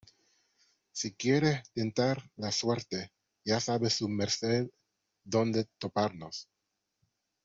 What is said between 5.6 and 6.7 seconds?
toparnos.